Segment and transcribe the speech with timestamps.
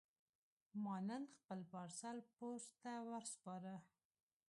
[0.83, 3.75] ما نن خپل پارسل پوسټ ته وسپاره.